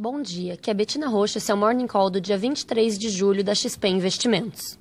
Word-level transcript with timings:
Bom 0.00 0.22
dia, 0.22 0.56
que 0.56 0.70
é 0.70 0.74
Betina 0.74 1.08
Rocha, 1.08 1.38
esse 1.38 1.50
é 1.50 1.54
o 1.54 1.58
Morning 1.58 1.88
Call 1.88 2.08
do 2.08 2.20
dia 2.20 2.38
23 2.38 2.96
de 2.96 3.10
julho 3.10 3.42
da 3.42 3.52
XP 3.52 3.88
Investimentos. 3.88 4.78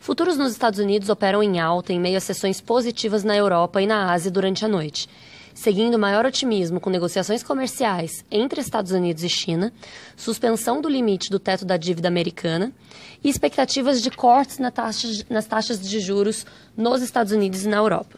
Futuros 0.00 0.38
nos 0.38 0.52
Estados 0.52 0.78
Unidos 0.78 1.10
operam 1.10 1.42
em 1.42 1.60
alta 1.60 1.92
em 1.92 2.00
meio 2.00 2.16
a 2.16 2.20
sessões 2.20 2.58
positivas 2.58 3.22
na 3.22 3.36
Europa 3.36 3.82
e 3.82 3.86
na 3.86 4.10
Ásia 4.10 4.30
durante 4.30 4.64
a 4.64 4.68
noite, 4.68 5.06
seguindo 5.52 5.98
maior 5.98 6.24
otimismo 6.24 6.80
com 6.80 6.88
negociações 6.88 7.42
comerciais 7.42 8.24
entre 8.30 8.62
Estados 8.62 8.90
Unidos 8.90 9.22
e 9.22 9.28
China, 9.28 9.70
suspensão 10.16 10.80
do 10.80 10.88
limite 10.88 11.28
do 11.28 11.38
teto 11.38 11.66
da 11.66 11.76
dívida 11.76 12.08
americana 12.08 12.72
e 13.22 13.28
expectativas 13.28 14.00
de 14.00 14.10
cortes 14.10 14.58
nas 14.58 15.46
taxas 15.46 15.78
de 15.78 16.00
juros 16.00 16.46
nos 16.74 17.02
Estados 17.02 17.32
Unidos 17.34 17.66
e 17.66 17.68
na 17.68 17.76
Europa. 17.76 18.17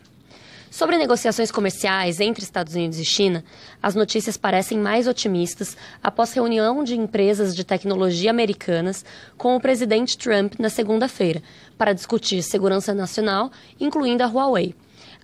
Sobre 0.70 0.96
negociações 0.96 1.50
comerciais 1.50 2.20
entre 2.20 2.44
Estados 2.44 2.76
Unidos 2.76 2.96
e 3.00 3.04
China, 3.04 3.44
as 3.82 3.96
notícias 3.96 4.36
parecem 4.36 4.78
mais 4.78 5.08
otimistas 5.08 5.76
após 6.00 6.32
reunião 6.32 6.84
de 6.84 6.96
empresas 6.96 7.56
de 7.56 7.64
tecnologia 7.64 8.30
americanas 8.30 9.04
com 9.36 9.56
o 9.56 9.60
presidente 9.60 10.16
Trump 10.16 10.54
na 10.60 10.70
segunda-feira, 10.70 11.42
para 11.76 11.92
discutir 11.92 12.40
segurança 12.44 12.94
nacional, 12.94 13.50
incluindo 13.80 14.22
a 14.22 14.28
Huawei, 14.28 14.76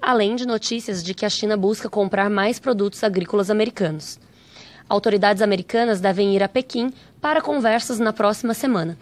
além 0.03 0.35
de 0.35 0.45
notícias 0.45 1.03
de 1.03 1.15
que 1.15 1.25
a 1.25 1.31
China 1.31 1.57
busca 1.57 1.89
comprar 1.89 2.29
mais 2.29 2.59
produtos 2.59 3.05
agrícolas 3.05 3.49
americanos. 3.49 4.19
Autoridades 4.89 5.43
americanas 5.43 6.01
devem 6.01 6.35
ir 6.35 6.43
a 6.43 6.49
Pequim 6.49 6.93
para 7.21 7.41
conversas 7.41 8.01
na 8.01 8.13
próxima 8.13 8.53
semana. 8.53 8.99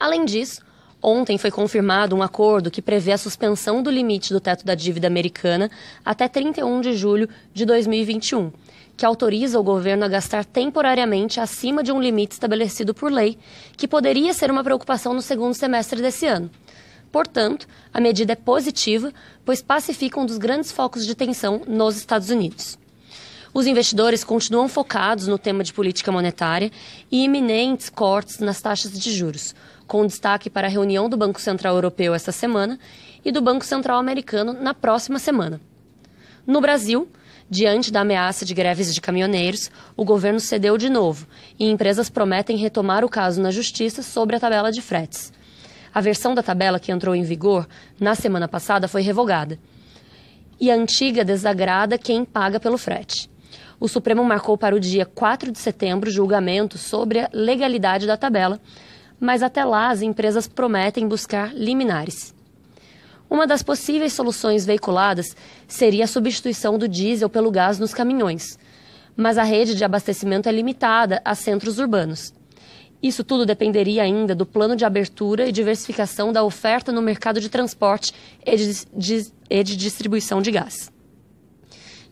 Além 0.00 0.24
disso, 0.24 0.62
Ontem 1.08 1.38
foi 1.38 1.52
confirmado 1.52 2.16
um 2.16 2.22
acordo 2.22 2.68
que 2.68 2.82
prevê 2.82 3.12
a 3.12 3.16
suspensão 3.16 3.80
do 3.80 3.92
limite 3.92 4.32
do 4.32 4.40
teto 4.40 4.66
da 4.66 4.74
dívida 4.74 5.06
americana 5.06 5.70
até 6.04 6.26
31 6.26 6.80
de 6.80 6.96
julho 6.96 7.28
de 7.54 7.64
2021, 7.64 8.50
que 8.96 9.06
autoriza 9.06 9.60
o 9.60 9.62
governo 9.62 10.04
a 10.04 10.08
gastar 10.08 10.44
temporariamente 10.44 11.38
acima 11.38 11.80
de 11.80 11.92
um 11.92 12.02
limite 12.02 12.32
estabelecido 12.32 12.92
por 12.92 13.12
lei, 13.12 13.38
que 13.76 13.86
poderia 13.86 14.34
ser 14.34 14.50
uma 14.50 14.64
preocupação 14.64 15.14
no 15.14 15.22
segundo 15.22 15.54
semestre 15.54 16.02
desse 16.02 16.26
ano. 16.26 16.50
Portanto, 17.12 17.68
a 17.94 18.00
medida 18.00 18.32
é 18.32 18.36
positiva, 18.36 19.12
pois 19.44 19.62
pacifica 19.62 20.18
um 20.18 20.26
dos 20.26 20.38
grandes 20.38 20.72
focos 20.72 21.06
de 21.06 21.14
tensão 21.14 21.62
nos 21.68 21.96
Estados 21.96 22.30
Unidos. 22.30 22.76
Os 23.56 23.66
investidores 23.66 24.22
continuam 24.22 24.68
focados 24.68 25.26
no 25.26 25.38
tema 25.38 25.64
de 25.64 25.72
política 25.72 26.12
monetária 26.12 26.70
e 27.10 27.24
iminentes 27.24 27.88
cortes 27.88 28.38
nas 28.38 28.60
taxas 28.60 28.92
de 28.92 29.10
juros, 29.10 29.54
com 29.86 30.06
destaque 30.06 30.50
para 30.50 30.66
a 30.66 30.70
reunião 30.70 31.08
do 31.08 31.16
Banco 31.16 31.40
Central 31.40 31.74
Europeu 31.74 32.12
esta 32.12 32.30
semana 32.32 32.78
e 33.24 33.32
do 33.32 33.40
Banco 33.40 33.64
Central 33.64 33.98
Americano 33.98 34.52
na 34.52 34.74
próxima 34.74 35.18
semana. 35.18 35.58
No 36.46 36.60
Brasil, 36.60 37.08
diante 37.48 37.90
da 37.90 38.02
ameaça 38.02 38.44
de 38.44 38.52
greves 38.52 38.94
de 38.94 39.00
caminhoneiros, 39.00 39.70
o 39.96 40.04
governo 40.04 40.38
cedeu 40.38 40.76
de 40.76 40.90
novo 40.90 41.26
e 41.58 41.64
empresas 41.64 42.10
prometem 42.10 42.58
retomar 42.58 43.06
o 43.06 43.08
caso 43.08 43.40
na 43.40 43.50
justiça 43.50 44.02
sobre 44.02 44.36
a 44.36 44.40
tabela 44.40 44.70
de 44.70 44.82
fretes. 44.82 45.32
A 45.94 46.02
versão 46.02 46.34
da 46.34 46.42
tabela 46.42 46.78
que 46.78 46.92
entrou 46.92 47.16
em 47.16 47.22
vigor 47.22 47.66
na 47.98 48.14
semana 48.14 48.46
passada 48.46 48.86
foi 48.86 49.00
revogada. 49.00 49.58
E 50.60 50.70
a 50.70 50.74
antiga 50.74 51.24
desagrada 51.24 51.96
quem 51.96 52.22
paga 52.22 52.60
pelo 52.60 52.76
frete. 52.76 53.34
O 53.78 53.88
Supremo 53.88 54.24
marcou 54.24 54.56
para 54.56 54.74
o 54.74 54.80
dia 54.80 55.04
4 55.04 55.52
de 55.52 55.58
setembro 55.58 56.10
julgamento 56.10 56.78
sobre 56.78 57.20
a 57.20 57.30
legalidade 57.32 58.06
da 58.06 58.16
tabela, 58.16 58.58
mas 59.20 59.42
até 59.42 59.64
lá 59.64 59.90
as 59.90 60.02
empresas 60.02 60.48
prometem 60.48 61.06
buscar 61.06 61.54
liminares. 61.54 62.34
Uma 63.28 63.46
das 63.46 63.62
possíveis 63.62 64.12
soluções 64.12 64.64
veiculadas 64.64 65.36
seria 65.66 66.04
a 66.04 66.08
substituição 66.08 66.78
do 66.78 66.88
diesel 66.88 67.28
pelo 67.28 67.50
gás 67.50 67.78
nos 67.78 67.92
caminhões, 67.92 68.58
mas 69.16 69.36
a 69.36 69.42
rede 69.42 69.74
de 69.74 69.84
abastecimento 69.84 70.48
é 70.48 70.52
limitada 70.52 71.20
a 71.24 71.34
centros 71.34 71.78
urbanos. 71.78 72.32
Isso 73.02 73.22
tudo 73.22 73.44
dependeria 73.44 74.02
ainda 74.02 74.34
do 74.34 74.46
plano 74.46 74.74
de 74.74 74.84
abertura 74.84 75.46
e 75.46 75.52
diversificação 75.52 76.32
da 76.32 76.42
oferta 76.42 76.90
no 76.90 77.02
mercado 77.02 77.40
de 77.40 77.48
transporte 77.48 78.14
e 78.44 78.56
de, 78.56 79.32
e 79.50 79.62
de 79.62 79.76
distribuição 79.76 80.40
de 80.40 80.50
gás. 80.50 80.95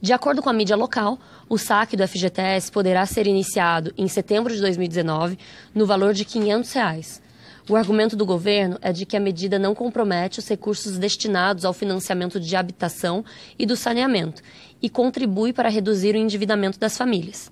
De 0.04 0.12
acordo 0.12 0.42
com 0.42 0.50
a 0.50 0.52
mídia 0.52 0.76
local, 0.76 1.18
o 1.48 1.56
saque 1.56 1.96
do 1.96 2.06
FGTS 2.06 2.70
poderá 2.70 3.06
ser 3.06 3.26
iniciado 3.26 3.90
em 3.96 4.06
setembro 4.06 4.52
de 4.52 4.60
2019 4.60 5.38
no 5.74 5.86
valor 5.86 6.12
de 6.12 6.26
500 6.26 6.72
reais. 6.74 7.22
O 7.70 7.74
argumento 7.74 8.14
do 8.14 8.26
governo 8.26 8.76
é 8.82 8.92
de 8.92 9.06
que 9.06 9.16
a 9.16 9.20
medida 9.20 9.58
não 9.58 9.74
compromete 9.74 10.40
os 10.40 10.46
recursos 10.46 10.98
destinados 10.98 11.64
ao 11.64 11.72
financiamento 11.72 12.38
de 12.38 12.54
habitação 12.54 13.24
e 13.58 13.64
do 13.64 13.76
saneamento 13.76 14.42
e 14.82 14.90
contribui 14.90 15.54
para 15.54 15.70
reduzir 15.70 16.14
o 16.14 16.18
endividamento 16.18 16.78
das 16.78 16.98
famílias. 16.98 17.50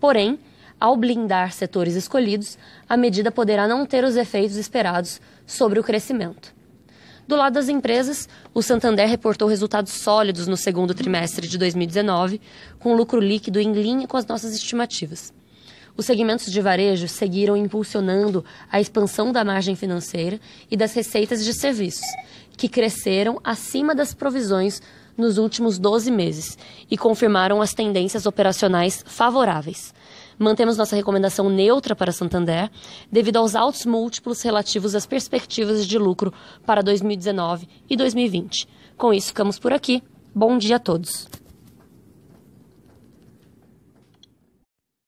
Porém, 0.00 0.38
ao 0.80 0.96
blindar 0.96 1.52
setores 1.52 1.96
escolhidos, 1.96 2.56
a 2.88 2.96
medida 2.96 3.30
poderá 3.30 3.68
não 3.68 3.84
ter 3.84 4.04
os 4.04 4.16
efeitos 4.16 4.56
esperados 4.56 5.20
sobre 5.46 5.78
o 5.78 5.84
crescimento. 5.84 6.59
Do 7.26 7.36
lado 7.36 7.54
das 7.54 7.68
empresas, 7.68 8.28
o 8.52 8.62
Santander 8.62 9.08
reportou 9.08 9.48
resultados 9.48 9.92
sólidos 9.92 10.46
no 10.46 10.56
segundo 10.56 10.94
trimestre 10.94 11.46
de 11.46 11.56
2019, 11.58 12.40
com 12.78 12.94
lucro 12.94 13.20
líquido 13.20 13.60
em 13.60 13.72
linha 13.72 14.06
com 14.06 14.16
as 14.16 14.26
nossas 14.26 14.54
estimativas. 14.54 15.32
Os 15.96 16.06
segmentos 16.06 16.50
de 16.50 16.60
varejo 16.60 17.06
seguiram 17.08 17.56
impulsionando 17.56 18.44
a 18.70 18.80
expansão 18.80 19.32
da 19.32 19.44
margem 19.44 19.76
financeira 19.76 20.40
e 20.70 20.76
das 20.76 20.94
receitas 20.94 21.44
de 21.44 21.52
serviços, 21.52 22.06
que 22.56 22.68
cresceram 22.68 23.40
acima 23.44 23.94
das 23.94 24.14
provisões 24.14 24.80
nos 25.16 25.36
últimos 25.36 25.78
12 25.78 26.10
meses 26.10 26.56
e 26.90 26.96
confirmaram 26.96 27.60
as 27.60 27.74
tendências 27.74 28.26
operacionais 28.26 29.04
favoráveis. 29.06 29.92
Mantemos 30.42 30.78
nossa 30.78 30.96
recomendação 30.96 31.50
neutra 31.50 31.94
para 31.94 32.12
Santander, 32.12 32.70
devido 33.12 33.36
aos 33.36 33.54
altos 33.54 33.84
múltiplos 33.84 34.40
relativos 34.40 34.94
às 34.94 35.04
perspectivas 35.04 35.86
de 35.86 35.98
lucro 35.98 36.32
para 36.64 36.82
2019 36.82 37.68
e 37.90 37.94
2020. 37.94 38.66
Com 38.96 39.12
isso, 39.12 39.28
ficamos 39.28 39.58
por 39.58 39.70
aqui. 39.70 40.02
Bom 40.34 40.56
dia 40.56 40.76
a 40.76 40.78
todos. 40.78 41.28